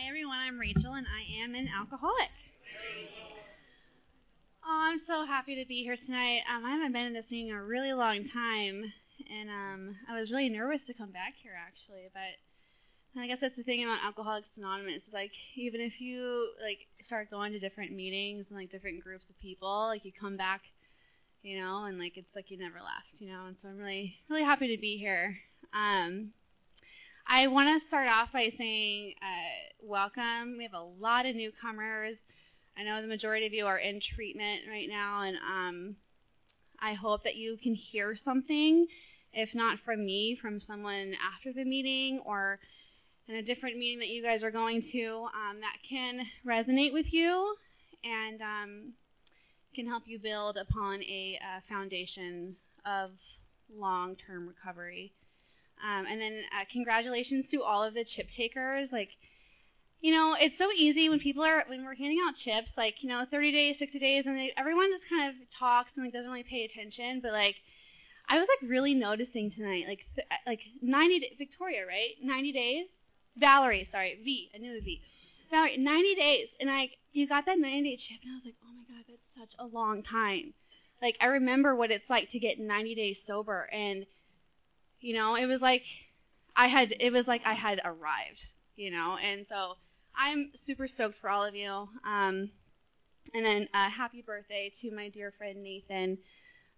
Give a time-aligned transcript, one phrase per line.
[0.00, 0.38] Hi, everyone.
[0.38, 2.30] I'm Rachel, and I am an alcoholic.
[4.64, 6.40] Oh, I'm so happy to be here tonight.
[6.50, 8.90] Um, I haven't been in this meeting in a really long time,
[9.30, 12.08] and um, I was really nervous to come back here, actually.
[12.14, 15.02] But I guess that's the thing about Alcoholics Anonymous.
[15.12, 19.38] Like even if you like start going to different meetings and like different groups of
[19.38, 20.62] people, like you come back,
[21.42, 23.44] you know, and like it's like you never left, you know.
[23.46, 25.36] And so I'm really really happy to be here.
[25.74, 26.32] Um,
[27.32, 30.56] I want to start off by saying uh, welcome.
[30.58, 32.16] We have a lot of newcomers.
[32.76, 35.96] I know the majority of you are in treatment right now, and um,
[36.80, 38.88] I hope that you can hear something,
[39.32, 42.58] if not from me, from someone after the meeting or
[43.28, 47.14] in a different meeting that you guys are going to um, that can resonate with
[47.14, 47.54] you
[48.02, 48.92] and um,
[49.72, 53.12] can help you build upon a, a foundation of
[53.72, 55.12] long term recovery.
[55.84, 58.92] Um, and then uh, congratulations to all of the chip takers.
[58.92, 59.10] Like,
[60.00, 63.08] you know, it's so easy when people are when we're handing out chips, like you
[63.08, 66.30] know, 30 days, 60 days, and they, everyone just kind of talks and like doesn't
[66.30, 67.20] really pay attention.
[67.20, 67.56] But like,
[68.28, 72.10] I was like really noticing tonight, like th- like 90 Victoria, right?
[72.22, 72.86] 90 days.
[73.36, 74.50] Valerie, sorry, V.
[74.54, 75.00] I knew the V.
[75.50, 78.54] Valerie, 90 days, and like you got that 90 day chip, and I was like,
[78.64, 80.54] oh my god, that's such a long time.
[81.02, 84.06] Like I remember what it's like to get 90 days sober, and
[85.00, 85.84] you know, it was like
[86.56, 88.44] I had it was like I had arrived,
[88.76, 89.76] you know, and so
[90.14, 91.88] I'm super stoked for all of you.
[92.04, 92.50] Um,
[93.34, 96.18] and then uh, happy birthday to my dear friend Nathan.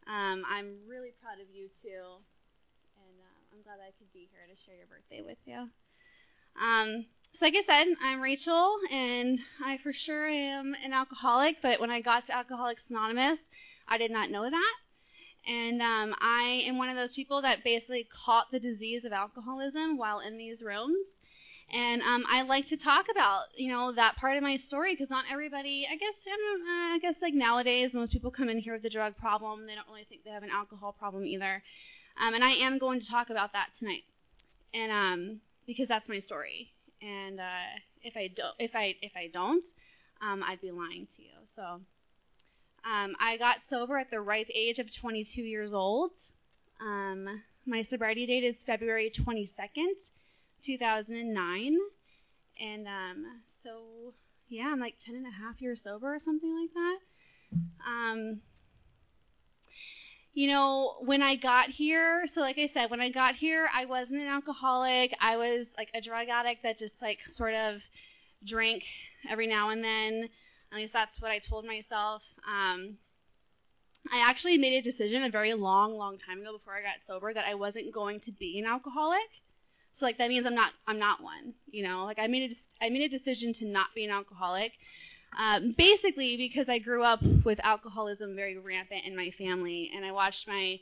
[0.07, 4.41] Um, I'm really proud of you too, and uh, I'm glad I could be here
[4.49, 5.69] to share your birthday with you.
[6.61, 11.63] Um, so like I said, I'm Rachel, and I for sure am an alcoholic.
[11.63, 13.39] But when I got to Alcoholics Anonymous,
[13.89, 14.75] I did not know that.
[15.49, 19.97] And um, I am one of those people that basically caught the disease of alcoholism
[19.97, 21.07] while in these rooms.
[21.73, 25.09] And um, I like to talk about, you know, that part of my story because
[25.09, 28.75] not everybody, I guess, I, uh, I guess like nowadays, most people come in here
[28.75, 29.67] with a drug problem.
[29.67, 31.63] They don't really think they have an alcohol problem either.
[32.21, 34.05] Um, and I am going to talk about that tonight,
[34.75, 36.71] and um, because that's my story.
[37.01, 39.65] And uh, if I don't, if I if I don't,
[40.21, 41.33] um, I'd be lying to you.
[41.45, 41.81] So
[42.85, 46.13] um, I got sober at the ripe age of 22 years old.
[46.81, 50.11] Um, my sobriety date is February 22nd,
[50.63, 51.79] 2009.
[52.61, 53.27] And um,
[53.63, 54.15] so,
[54.49, 56.99] yeah, I'm like 10 and a half years sober or something like that.
[57.87, 58.41] Um,
[60.35, 63.85] you know, when I got here, so like I said, when I got here, I
[63.85, 65.15] wasn't an alcoholic.
[65.21, 67.83] I was like a drug addict that just like sort of
[68.45, 68.85] drank
[69.29, 70.29] every now and then.
[70.73, 72.23] At least that's what I told myself.
[72.49, 72.97] Um,
[74.11, 77.33] I actually made a decision a very long, long time ago before I got sober
[77.33, 79.29] that I wasn't going to be an alcoholic.
[79.93, 81.53] So like that means I'm not I'm not one.
[81.71, 84.73] You know, like I made a I made a decision to not be an alcoholic.
[85.39, 90.13] Um, basically because I grew up with alcoholism very rampant in my family, and I
[90.13, 90.81] watched my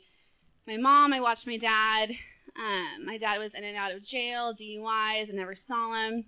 [0.67, 2.11] my mom, I watched my dad.
[2.57, 6.25] Um, my dad was in and out of jail, DUIs, I never saw him.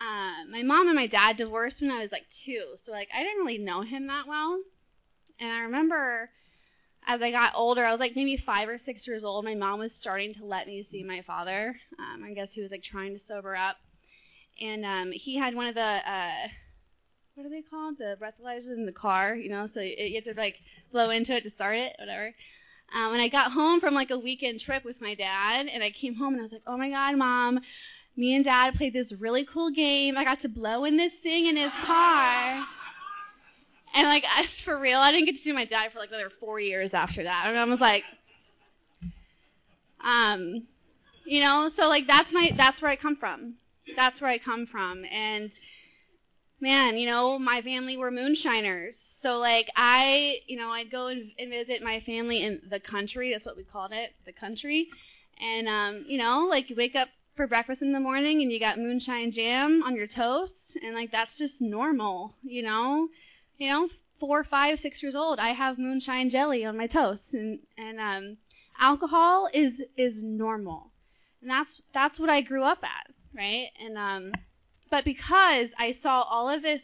[0.00, 3.22] Uh, my mom and my dad divorced when I was like two, so like I
[3.22, 4.60] didn't really know him that well.
[5.38, 6.30] And I remember
[7.06, 9.44] as I got older, I was like maybe five or six years old.
[9.44, 11.76] My mom was starting to let me see my father.
[11.98, 13.76] Um, I guess he was like trying to sober up,
[14.60, 16.48] and um, he had one of the uh,
[17.34, 17.98] what are they called?
[17.98, 20.60] The breathalyzers in the car, you know, so you have to like
[20.92, 22.34] blow into it to start it, whatever.
[22.94, 25.90] Um, and I got home from like a weekend trip with my dad, and I
[25.90, 27.60] came home and I was like, oh my god, mom,
[28.16, 30.16] me and dad played this really cool game.
[30.16, 32.66] I got to blow in this thing in his car.
[33.94, 36.30] And like, I, for real, I didn't get to see my dad for like another
[36.30, 37.44] four years after that.
[37.46, 38.04] And I was like,
[40.02, 40.62] um,
[41.24, 43.54] you know, so like that's my, that's where I come from.
[43.96, 45.04] That's where I come from.
[45.10, 45.50] And
[46.60, 49.02] man, you know, my family were moonshiners.
[49.22, 53.32] So like I, you know, I'd go and visit my family in the country.
[53.32, 54.88] That's what we called it, the country.
[55.40, 57.08] And um, you know, like you wake up
[57.40, 61.10] for breakfast in the morning and you got moonshine jam on your toast and like
[61.10, 63.08] that's just normal, you know?
[63.56, 63.88] You know,
[64.18, 68.36] four, five, six years old, I have moonshine jelly on my toast and, and um
[68.78, 70.90] alcohol is is normal.
[71.40, 73.68] And that's that's what I grew up as, right?
[73.82, 74.32] And um
[74.90, 76.82] but because I saw all of this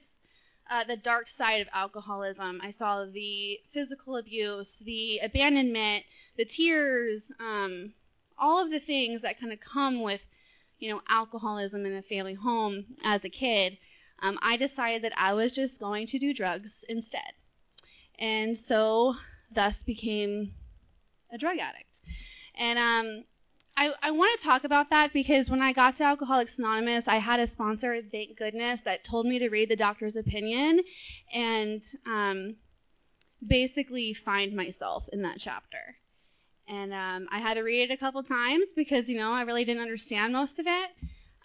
[0.70, 2.60] uh, the dark side of alcoholism.
[2.62, 6.04] I saw the physical abuse, the abandonment,
[6.38, 7.92] the tears, um,
[8.38, 10.22] all of the things that kind of come with
[10.78, 13.78] you know, alcoholism in a family home as a kid,
[14.22, 17.32] um, I decided that I was just going to do drugs instead.
[18.18, 19.14] And so
[19.52, 20.52] thus became
[21.32, 21.98] a drug addict.
[22.54, 23.24] And um,
[23.76, 27.16] I, I want to talk about that because when I got to Alcoholics Anonymous, I
[27.16, 30.80] had a sponsor, thank goodness, that told me to read the doctor's opinion
[31.32, 32.56] and um,
[33.46, 35.96] basically find myself in that chapter.
[36.68, 39.64] And um, I had to read it a couple times because, you know, I really
[39.64, 40.90] didn't understand most of it.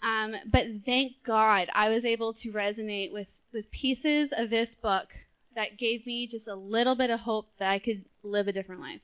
[0.02, 5.14] Um, but thank God I was able to resonate with, with pieces of this book
[5.54, 8.80] that gave me just a little bit of hope that I could live a different
[8.80, 9.00] life.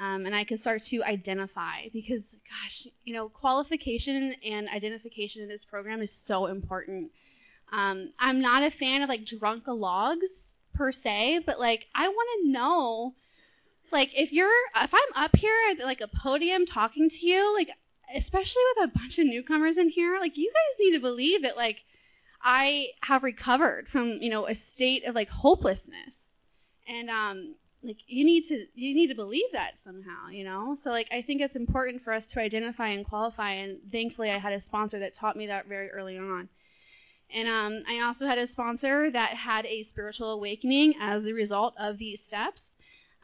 [0.00, 5.48] Um, and I could start to identify because, gosh, you know, qualification and identification in
[5.48, 7.10] this program is so important.
[7.72, 10.30] Um, I'm not a fan of like drunk-a-logs
[10.74, 13.14] per se, but like I want to know,
[13.92, 17.70] like if you're if I'm up here at like a podium talking to you, like
[18.14, 21.56] especially with a bunch of newcomers in here, like you guys need to believe that
[21.56, 21.78] like
[22.42, 26.34] I have recovered from, you know, a state of like hopelessness.
[26.88, 30.76] And um like you need to you need to believe that somehow, you know?
[30.80, 34.38] So like I think it's important for us to identify and qualify and thankfully I
[34.38, 36.48] had a sponsor that taught me that very early on.
[37.34, 41.74] And um, I also had a sponsor that had a spiritual awakening as a result
[41.78, 42.76] of these steps,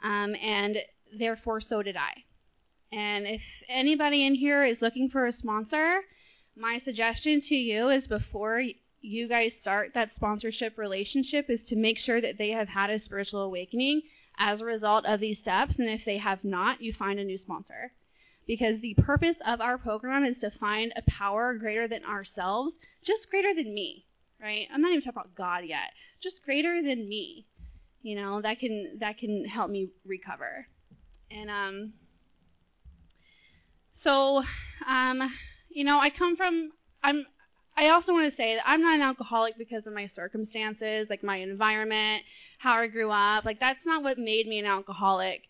[0.02, 0.78] um, and
[1.12, 2.24] therefore so did I.
[2.92, 6.00] And if anybody in here is looking for a sponsor,
[6.56, 8.62] my suggestion to you is before
[9.00, 12.98] you guys start that sponsorship relationship is to make sure that they have had a
[12.98, 14.02] spiritual awakening
[14.38, 15.76] as a result of these steps.
[15.76, 17.92] And if they have not, you find a new sponsor.
[18.46, 23.30] Because the purpose of our program is to find a power greater than ourselves, just
[23.30, 24.06] greater than me,
[24.40, 24.66] right?
[24.72, 27.44] I'm not even talking about God yet, just greater than me,
[28.02, 30.66] you know, that can that can help me recover.
[31.30, 31.92] And um,
[33.92, 34.44] so,
[34.86, 35.22] um,
[35.68, 36.70] you know, I come from,
[37.02, 37.26] I'm,
[37.76, 41.22] I also want to say that I'm not an alcoholic because of my circumstances, like
[41.22, 42.22] my environment,
[42.58, 43.44] how I grew up.
[43.44, 45.42] Like that's not what made me an alcoholic.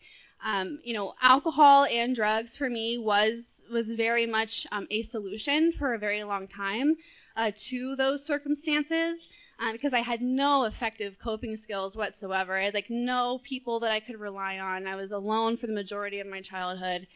[0.43, 5.71] Um, you know, alcohol and drugs for me was was very much um, a solution
[5.71, 6.95] for a very long time
[7.35, 9.19] uh, to those circumstances
[9.59, 12.53] um, because I had no effective coping skills whatsoever.
[12.53, 14.87] I had like no people that I could rely on.
[14.87, 17.07] I was alone for the majority of my childhood.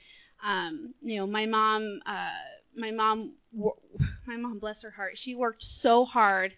[0.43, 2.29] Um, you know, my mom, uh,
[2.75, 3.33] my mom,
[4.25, 6.53] my mom, bless her heart, she worked so hard.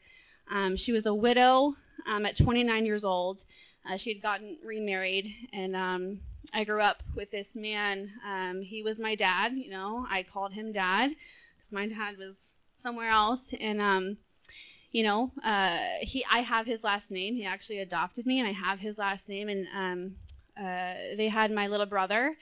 [0.50, 1.76] Um, she was a widow
[2.08, 3.42] um, at 29 years old.
[3.88, 6.20] Uh, she had gotten remarried, and um,
[6.54, 8.12] I grew up with this man.
[8.28, 9.54] Um, he was my dad.
[9.54, 11.12] You know, I called him dad
[11.56, 14.18] because my dad was somewhere else, and um,
[14.96, 17.36] you know, uh, he I have his last name.
[17.36, 19.50] He actually adopted me, and I have his last name.
[19.50, 20.16] And um,
[20.58, 22.34] uh, they had my little brother,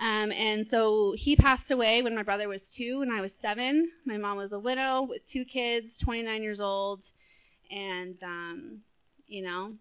[0.00, 3.90] um, and so he passed away when my brother was two and I was seven.
[4.06, 7.02] My mom was a widow with two kids, 29 years old,
[7.70, 8.78] and um,
[9.28, 9.74] you know,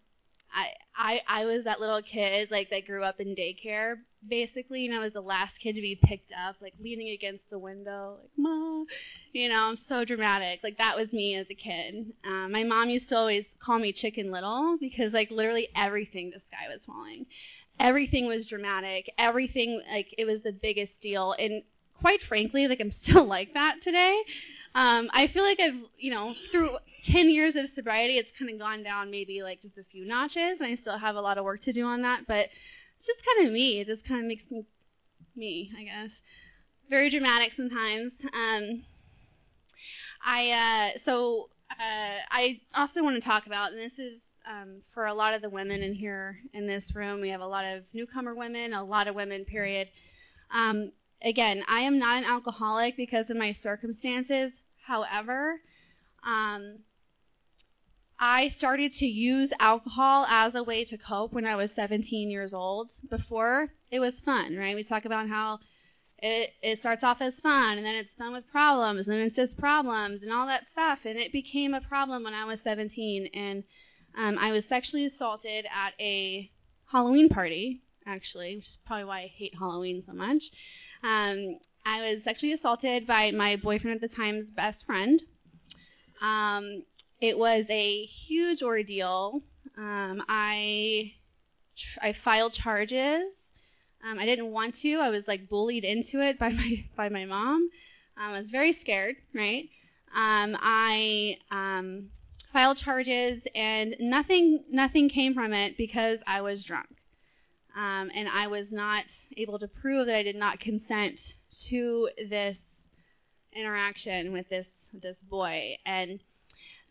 [0.53, 4.95] I, I I was that little kid like that grew up in daycare basically, and
[4.95, 8.31] I was the last kid to be picked up, like leaning against the window, like
[8.37, 8.85] mom,
[9.33, 10.59] you know, I'm so dramatic.
[10.63, 12.13] Like that was me as a kid.
[12.25, 16.39] Um, my mom used to always call me Chicken Little because like literally everything the
[16.39, 17.25] sky was falling
[17.81, 19.11] everything was dramatic.
[19.17, 21.35] Everything like it was the biggest deal.
[21.37, 21.63] And
[21.99, 24.21] quite frankly, like I'm still like that today.
[24.73, 28.57] Um, I feel like I've, you know, through 10 years of sobriety, it's kind of
[28.57, 31.43] gone down maybe like just a few notches, and I still have a lot of
[31.43, 32.25] work to do on that.
[32.25, 32.49] But
[33.01, 33.79] it's just kind of me.
[33.79, 34.63] It just kind of makes me
[35.35, 36.11] me, I guess.
[36.87, 38.11] Very dramatic sometimes.
[38.25, 38.83] Um,
[40.23, 45.07] I uh, so uh, I also want to talk about, and this is um, for
[45.07, 47.21] a lot of the women in here in this room.
[47.21, 49.87] We have a lot of newcomer women, a lot of women, period.
[50.51, 50.91] Um,
[51.23, 54.61] again, I am not an alcoholic because of my circumstances.
[54.85, 55.59] However,
[56.23, 56.77] um,
[58.23, 62.53] I started to use alcohol as a way to cope when I was 17 years
[62.53, 62.91] old.
[63.09, 64.75] Before, it was fun, right?
[64.75, 65.57] We talk about how
[66.19, 69.35] it, it starts off as fun and then it's fun with problems and then it's
[69.35, 70.99] just problems and all that stuff.
[71.05, 73.25] And it became a problem when I was 17.
[73.33, 73.63] And
[74.15, 76.47] um, I was sexually assaulted at a
[76.85, 80.51] Halloween party, actually, which is probably why I hate Halloween so much.
[81.03, 85.19] Um, I was sexually assaulted by my boyfriend at the time's best friend.
[86.21, 86.83] Um,
[87.21, 89.41] it was a huge ordeal.
[89.77, 91.13] Um, I
[92.01, 93.27] I filed charges.
[94.03, 94.95] Um, I didn't want to.
[94.95, 97.69] I was like bullied into it by my by my mom.
[98.17, 99.69] Um, I was very scared, right?
[100.13, 102.09] Um, I um,
[102.51, 106.89] filed charges, and nothing nothing came from it because I was drunk,
[107.75, 109.05] um, and I was not
[109.37, 111.35] able to prove that I did not consent
[111.67, 112.65] to this
[113.53, 115.77] interaction with this this boy.
[115.85, 116.19] And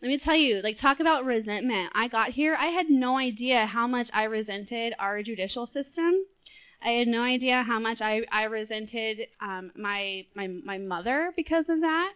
[0.01, 1.91] let me tell you, like talk about resentment.
[1.93, 6.25] I got here, I had no idea how much I resented our judicial system.
[6.81, 11.69] I had no idea how much I, I resented um, my, my my mother because
[11.69, 12.13] of that.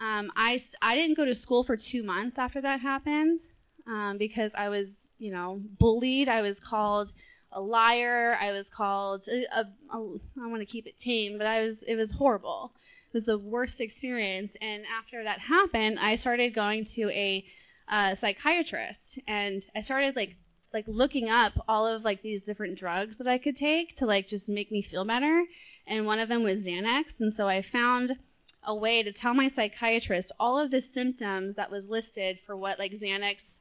[0.00, 3.40] Um, I, I didn't go to school for two months after that happened
[3.88, 6.28] um, because I was, you know, bullied.
[6.28, 7.12] I was called
[7.50, 8.36] a liar.
[8.40, 11.82] I was called a, a, a I want to keep it tame, but I was
[11.82, 12.72] it was horrible.
[13.16, 14.54] Was the worst experience.
[14.60, 17.46] And after that happened, I started going to a
[17.88, 20.36] uh, psychiatrist, and I started like
[20.74, 24.28] like looking up all of like these different drugs that I could take to like
[24.28, 25.44] just make me feel better.
[25.86, 28.16] And one of them was Xanax, and so I found
[28.62, 32.78] a way to tell my psychiatrist all of the symptoms that was listed for what
[32.78, 33.60] like Xanax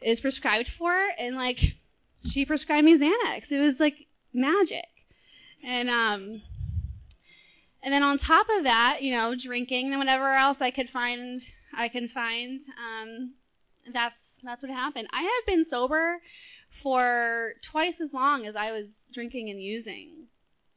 [0.00, 1.60] is prescribed for, and like
[2.24, 3.52] she prescribed me Xanax.
[3.52, 4.88] It was like magic.
[5.62, 6.40] And um
[7.88, 11.40] and then on top of that, you know, drinking and whatever else I could find
[11.72, 13.32] I can find, um
[13.94, 15.08] that's that's what happened.
[15.10, 16.20] I have been sober
[16.82, 20.26] for twice as long as I was drinking and using.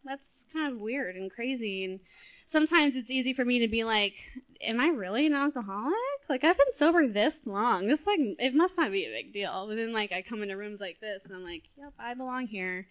[0.06, 2.00] That's kind of weird and crazy and
[2.48, 4.14] sometimes it's easy for me to be like,
[4.62, 5.94] am I really an alcoholic?
[6.30, 7.88] Like I've been sober this long.
[7.88, 9.68] This like it must not be a big deal.
[9.68, 12.48] But then like I come into rooms like this and I'm like, yep, I belong
[12.48, 12.88] here.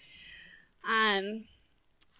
[0.87, 1.45] Um,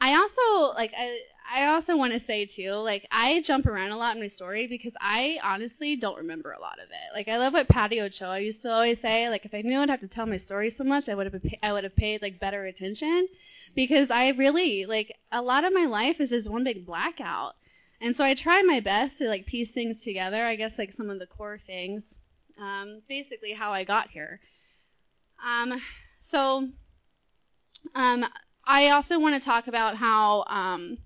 [0.01, 1.21] I also like I
[1.53, 4.67] I also want to say too, like I jump around a lot in my story
[4.67, 7.15] because I honestly don't remember a lot of it.
[7.15, 9.29] Like I love what Patty Ochoa used to always say.
[9.29, 11.43] Like if I knew I'd have to tell my story so much, I would have
[11.63, 13.29] I would have paid like better attention
[13.75, 17.57] because I really like a lot of my life is just one big blackout.
[18.01, 20.43] And so I try my best to like piece things together.
[20.43, 22.17] I guess like some of the core things,
[22.59, 24.41] um, basically how I got here.
[25.45, 25.81] Um,
[26.21, 26.69] so
[27.95, 28.25] um,
[28.73, 30.99] I also want to talk about how um,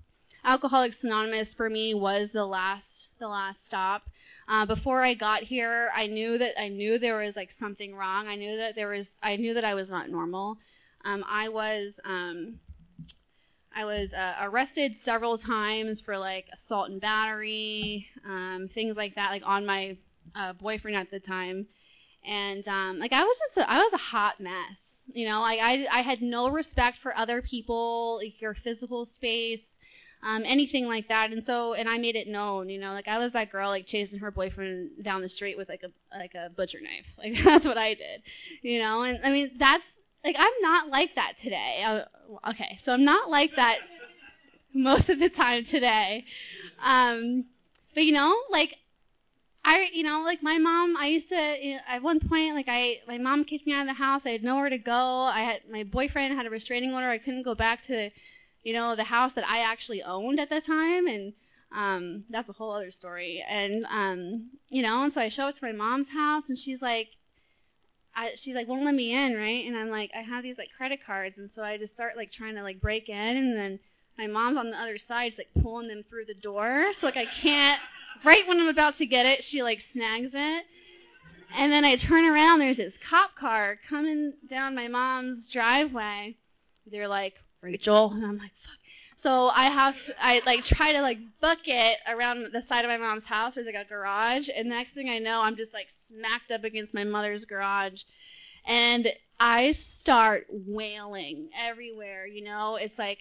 [0.43, 4.03] Alcoholics Anonymous for me was the last the last stop.
[4.47, 8.27] Uh, before I got here, I knew that I knew there was like something wrong.
[8.27, 10.59] I knew that there was I knew that I was not normal.
[11.05, 12.59] Um, I was um,
[13.75, 19.31] I was uh, arrested several times for like assault and battery, um, things like that,
[19.31, 19.97] like on my
[20.35, 21.65] uh, boyfriend at the time,
[22.23, 24.84] and um, like I was just a, I was a hot mess.
[25.13, 29.61] You know, I I had no respect for other people, like your physical space,
[30.23, 31.31] um, anything like that.
[31.31, 32.69] And so, and I made it known.
[32.69, 35.69] You know, like I was that girl like chasing her boyfriend down the street with
[35.69, 37.05] like a like a butcher knife.
[37.17, 38.23] Like that's what I did.
[38.61, 39.85] You know, and I mean that's
[40.23, 41.83] like I'm not like that today.
[41.85, 43.79] Uh, okay, so I'm not like that
[44.73, 46.25] most of the time today.
[46.83, 47.45] Um,
[47.93, 48.75] but you know, like
[49.67, 52.67] I, you know, like my mom, I used to, you know, at one point, like
[52.69, 54.25] I, my mom kicked me out of the house.
[54.25, 54.93] I had nowhere to go.
[54.93, 57.07] I had, my boyfriend had a restraining order.
[57.07, 58.11] I couldn't go back to,
[58.63, 61.07] you know, the house that I actually owned at the time.
[61.07, 61.33] And,
[61.71, 63.43] um, that's a whole other story.
[63.49, 66.81] And, um, you know, and so I show up to my mom's house and she's
[66.81, 67.09] like,
[68.15, 69.65] I, she's like, won't let me in, right?
[69.65, 72.31] And I'm like, I have these like credit cards, and so I just start like
[72.31, 73.79] trying to like break in, and then
[74.17, 77.17] my mom's on the other side, she's like pulling them through the door, so like
[77.17, 77.81] I can't.
[78.23, 80.65] Right when I'm about to get it, she like snags it,
[81.57, 86.35] and then I turn around, there's this cop car coming down my mom's driveway.
[86.87, 88.79] They're like, Rachel, and I'm like, fuck.
[89.17, 92.91] So I have to, I like try to like book it around the side of
[92.91, 93.55] my mom's house.
[93.55, 96.93] There's like a garage, and next thing I know, I'm just like smacked up against
[96.93, 98.03] my mother's garage,
[98.65, 102.27] and I start wailing everywhere.
[102.27, 103.19] You know, it's like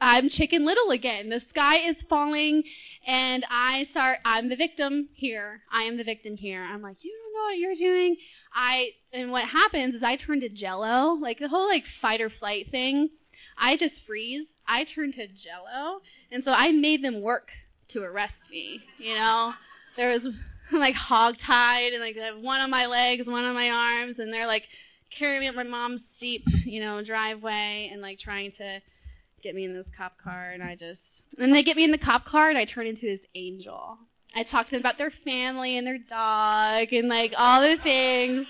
[0.00, 1.30] I'm Chicken Little again.
[1.30, 2.64] The sky is falling,
[3.06, 4.18] and I start.
[4.24, 5.62] I'm the victim here.
[5.72, 6.62] I am the victim here.
[6.62, 8.16] I'm like, you don't know what you're doing.
[8.52, 12.28] I and what happens is I turn to Jello, like the whole like fight or
[12.28, 13.08] flight thing.
[13.56, 14.46] I just freeze.
[14.66, 17.50] I turn to Jello, and so I made them work
[17.88, 18.82] to arrest me.
[18.98, 19.54] You know,
[19.96, 20.28] there was
[20.72, 24.46] like hog tied and like one on my legs, one on my arms, and they're
[24.46, 24.68] like
[25.10, 28.82] carrying me up my mom's steep, you know, driveway and like trying to
[29.42, 31.98] get me in this cop car and I just and they get me in the
[31.98, 33.98] cop car and I turn into this angel.
[34.34, 38.46] I talk to them about their family and their dog and like all the things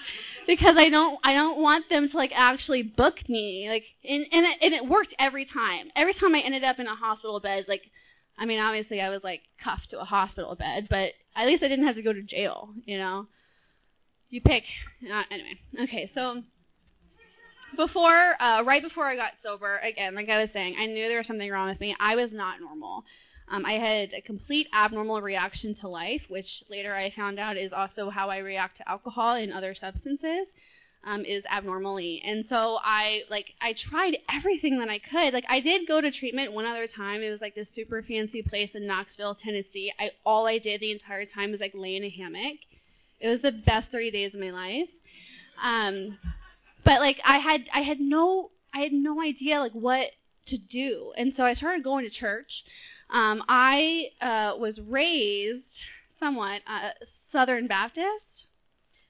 [0.47, 4.47] because I don't I don't want them to like actually book me like and and
[4.47, 5.91] it, and it worked every time.
[5.95, 7.91] Every time I ended up in a hospital bed like
[8.39, 11.69] I mean obviously I was like cuffed to a hospital bed, but at least I
[11.69, 13.27] didn't have to go to jail, you know.
[14.29, 14.65] You pick
[15.11, 15.59] uh, anyway.
[15.83, 16.43] Okay, so
[17.77, 21.19] before uh, right before I got sober, again, like I was saying, I knew there
[21.19, 21.95] was something wrong with me.
[22.01, 23.05] I was not normal.
[23.49, 27.73] Um, I had a complete abnormal reaction to life, which later I found out is
[27.73, 30.49] also how I react to alcohol and other substances.
[31.05, 35.33] Um, is abnormally, and so I like I tried everything that I could.
[35.35, 37.23] Like I did go to treatment one other time.
[37.23, 39.93] It was like this super fancy place in Knoxville, Tennessee.
[40.01, 42.57] I all I did the entire time was like lay in a hammock.
[43.21, 44.89] It was the best 30 days of my life.
[45.63, 46.19] Um,
[46.87, 50.11] but like I had I had no I had no idea like what
[50.47, 51.13] to do.
[51.17, 52.65] And so I started going to church.
[53.11, 55.85] Um, I uh, was raised
[56.19, 58.47] somewhat uh, Southern Baptist,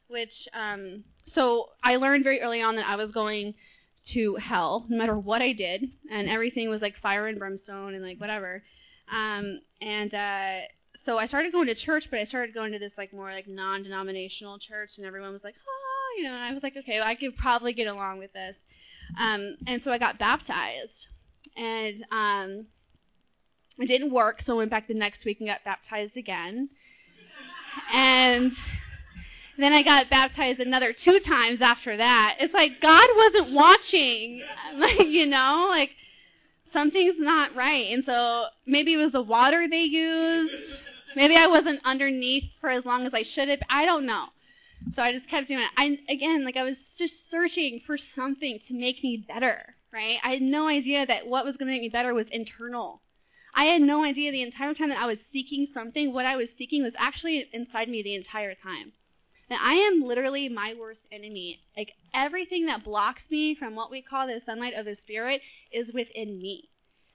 [0.08, 3.54] which um, so I learned very early on that I was going
[4.06, 8.02] to hell no matter what I did, and everything was like fire and brimstone and
[8.02, 8.62] like whatever.
[9.12, 10.60] Um, and uh,
[10.94, 13.48] so I started going to church, but I started going to this like more like
[13.48, 15.75] non-denominational church, and everyone was like, oh,
[16.16, 18.56] you know, I was like, okay, well, I could probably get along with this.
[19.20, 21.08] Um, and so I got baptized,
[21.56, 22.66] and um,
[23.78, 26.68] it didn't work, so I went back the next week and got baptized again.
[27.92, 28.52] And
[29.58, 32.36] then I got baptized another two times after that.
[32.40, 34.42] It's like God wasn't watching,
[34.76, 35.94] like you know, like
[36.72, 37.86] something's not right.
[37.90, 40.82] And so maybe it was the water they used.
[41.14, 43.62] Maybe I wasn't underneath for as long as I should have.
[43.70, 44.26] I don't know.
[44.90, 45.70] So I just kept doing it.
[45.76, 50.18] I again, like I was just searching for something to make me better, right?
[50.22, 53.02] I had no idea that what was going to make me better was internal.
[53.54, 56.52] I had no idea the entire time that I was seeking something, what I was
[56.52, 58.92] seeking was actually inside me the entire time.
[59.48, 61.60] That I am literally my worst enemy.
[61.76, 65.40] Like everything that blocks me from what we call the sunlight of the spirit
[65.72, 66.68] is within me.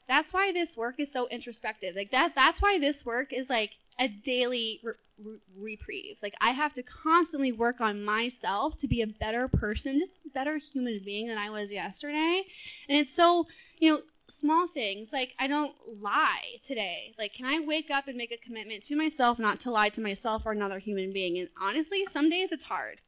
[0.08, 1.96] That's why this work is so introspective.
[1.96, 4.93] Like that that's why this work is like a daily re-
[5.24, 6.17] re- reprieve.
[6.21, 10.29] Like I have to constantly work on myself to be a better person, just a
[10.29, 12.43] better human being than I was yesterday.
[12.89, 13.48] And it's so,
[13.79, 17.13] you know, small things like I don't lie today.
[17.17, 20.01] Like, can I wake up and make a commitment to myself not to lie to
[20.01, 21.38] myself or another human being?
[21.38, 23.00] And honestly, some days it's hard.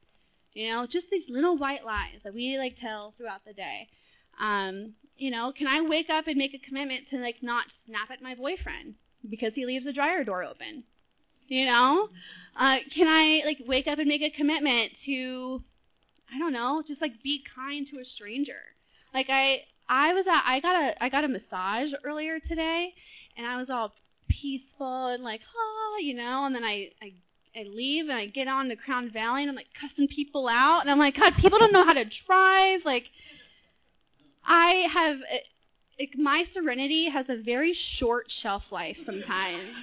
[0.53, 3.87] You know, just these little white lies that we like tell throughout the day.
[4.39, 8.11] Um, you know, can I wake up and make a commitment to like not snap
[8.11, 8.95] at my boyfriend
[9.30, 10.84] because he leaves the dryer door open?
[11.48, 12.10] You know,
[12.56, 15.62] uh, can I like wake up and make a commitment to,
[16.34, 18.60] I don't know, just like be kind to a stranger?
[19.13, 22.96] Like I, I was at, I got a I got a massage earlier today,
[23.38, 23.94] and I was all
[24.30, 27.13] peaceful and like, oh, you know, and then I I
[27.56, 30.81] I leave and I get on to Crown Valley and I'm like cussing people out
[30.81, 32.83] and I'm like, God, people don't know how to drive.
[32.83, 33.12] Like,
[34.44, 35.20] I have,
[36.00, 39.77] like, my serenity has a very short shelf life sometimes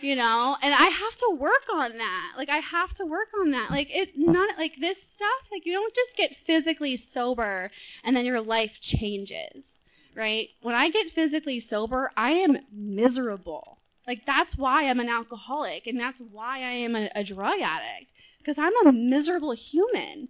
[0.00, 0.56] you know?
[0.60, 2.32] And i have to work on that.
[2.36, 3.70] Like i have to work on that.
[3.70, 7.70] Like it not like this stuff like you don't just get physically sober
[8.04, 9.78] and then your life changes
[10.14, 10.48] right?
[10.62, 13.78] When i get physically sober i am miserable.
[14.06, 18.10] Like that's why i'm an alcoholic and that's why i am a, a drug addict
[18.38, 20.28] because i'm a miserable human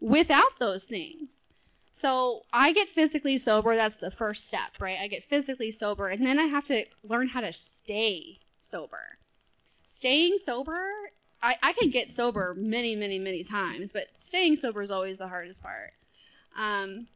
[0.00, 1.39] without those things
[2.00, 3.76] so I get physically sober.
[3.76, 4.98] That's the first step, right?
[5.00, 9.18] I get physically sober, and then I have to learn how to stay sober.
[9.84, 10.88] Staying sober,
[11.42, 15.28] I, I can get sober many, many, many times, but staying sober is always the
[15.28, 15.92] hardest part.
[16.56, 17.06] Um,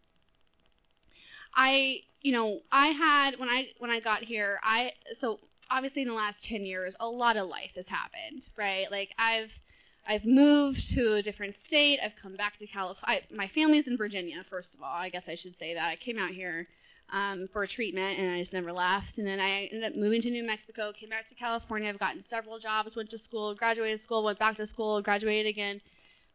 [1.54, 6.08] I, you know, I had when I when I got here, I so obviously in
[6.08, 8.90] the last 10 years, a lot of life has happened, right?
[8.90, 9.58] Like I've
[10.06, 11.98] I've moved to a different state.
[12.02, 13.22] I've come back to California.
[13.34, 14.94] My family's in Virginia, first of all.
[14.94, 15.88] I guess I should say that.
[15.88, 16.68] I came out here
[17.10, 19.18] um, for treatment, and I just never left.
[19.18, 21.88] And then I ended up moving to New Mexico, came back to California.
[21.88, 25.80] I've gotten several jobs, went to school, graduated school, went back to school, graduated again.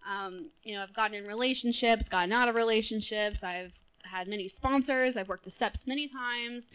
[0.10, 3.44] Um, you know, I've gotten in relationships, gotten out of relationships.
[3.44, 5.18] I've had many sponsors.
[5.18, 6.68] I've worked the steps many times.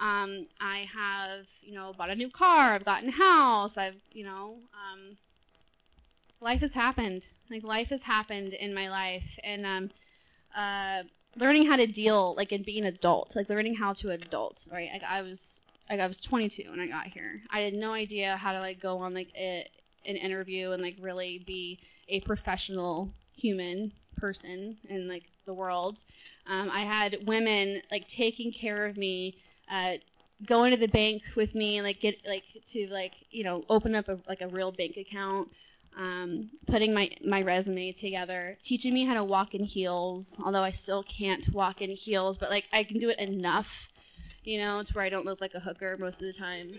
[0.00, 2.74] Um, I have, you know, bought a new car.
[2.74, 3.78] I've gotten a house.
[3.78, 5.16] I've, you know, um,
[6.42, 7.22] life has happened.
[7.50, 9.90] Like life has happened in my life, and um,
[10.54, 11.04] uh,
[11.36, 14.90] learning how to deal like and being an adult, like learning how to adult, right?
[14.92, 17.40] Like I was like I was 22 when I got here.
[17.50, 19.66] I had no idea how to like go on like a,
[20.04, 21.78] an interview and like really be
[22.08, 25.98] a professional human person in like the world.
[26.46, 29.36] Um, I had women like taking care of me,
[29.70, 29.94] uh,
[30.46, 34.08] going to the bank with me, like get like to like you know open up
[34.08, 35.48] a, like a real bank account
[35.96, 40.70] um, putting my, my resume together, teaching me how to walk in heels, although I
[40.72, 43.88] still can't walk in heels, but like I can do it enough,
[44.44, 46.74] you know, to where I don't look like a hooker most of the time.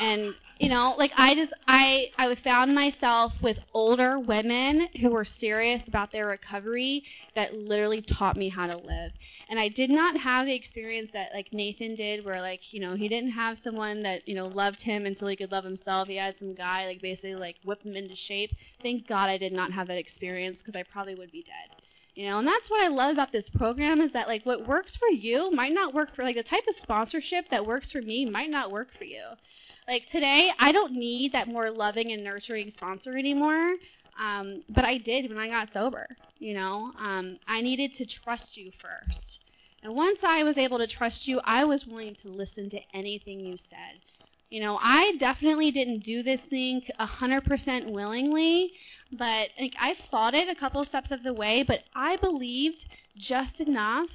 [0.00, 5.24] And you know, like I just I I found myself with older women who were
[5.24, 9.12] serious about their recovery that literally taught me how to live.
[9.48, 12.94] And I did not have the experience that like Nathan did where like, you know,
[12.94, 16.08] he didn't have someone that, you know, loved him until he could love himself.
[16.08, 18.52] He had some guy like basically like whip him into shape.
[18.82, 21.82] Thank God I did not have that experience because I probably would be dead.
[22.14, 24.94] You know, and that's what I love about this program is that like what works
[24.94, 28.26] for you might not work for like the type of sponsorship that works for me
[28.26, 29.24] might not work for you.
[29.88, 33.76] Like today, I don't need that more loving and nurturing sponsor anymore.
[34.18, 36.06] Um, but I did when I got sober.
[36.38, 39.40] You know, um, I needed to trust you first.
[39.82, 43.40] And once I was able to trust you, I was willing to listen to anything
[43.40, 44.00] you said.
[44.50, 48.72] You know, I definitely didn't do this thing 100% willingly,
[49.12, 53.60] but like I fought it a couple steps of the way, but I believed just
[53.60, 54.08] enough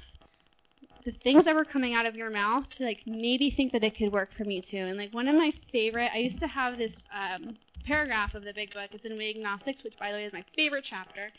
[1.06, 3.96] the things that were coming out of your mouth to like maybe think that it
[3.96, 4.78] could work for me too.
[4.78, 8.52] And like one of my favorite, I used to have this um, paragraph of the
[8.52, 8.88] Big Book.
[8.90, 11.30] It's in We Agnostics, which by the way is my favorite chapter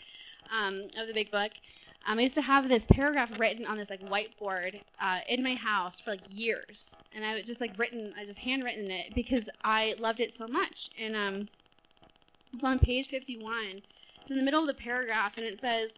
[0.58, 1.52] um, of the Big Book.
[2.08, 5.56] Um, I used to have this paragraph written on this like whiteboard uh, in my
[5.56, 9.50] house for like years, and I was just like written, I just handwritten it because
[9.66, 10.92] I loved it so much.
[10.98, 11.50] And um,
[12.54, 13.82] it's on page 51.
[14.22, 15.90] It's in the middle of the paragraph, and it says,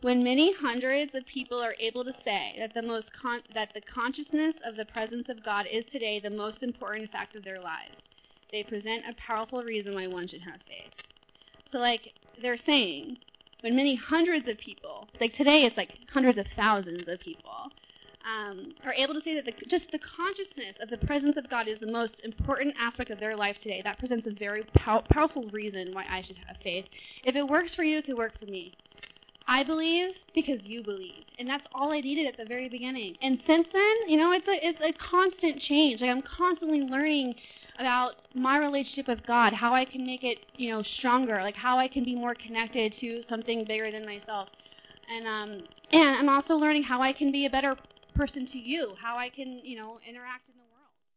[0.00, 3.80] "When many hundreds of people are able to say that the most con- that the
[3.80, 8.08] consciousness of the presence of God is today the most important fact of their lives,
[8.52, 10.92] they present a powerful reason why one should have faith."
[11.64, 13.18] So like they're saying
[13.60, 17.72] when many hundreds of people, like today it's like hundreds of thousands of people,
[18.24, 21.68] um, are able to say that the, just the consciousness of the presence of God
[21.68, 25.44] is the most important aspect of their life today, that presents a very pow- powerful
[25.50, 26.86] reason why I should have faith.
[27.24, 28.74] If it works for you, it could work for me.
[29.46, 33.16] I believe because you believe, and that's all I needed at the very beginning.
[33.22, 36.00] And since then, you know, it's a it's a constant change.
[36.00, 37.36] Like I'm constantly learning
[37.78, 41.78] about my relationship with God, how I can make it, you know, stronger, like how
[41.78, 44.48] I can be more connected to something bigger than myself.
[45.10, 47.76] And um and I'm also learning how I can be a better
[48.14, 50.63] person to you, how I can, you know, interact in the